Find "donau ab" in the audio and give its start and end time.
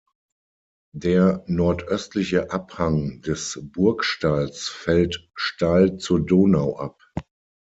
6.25-6.99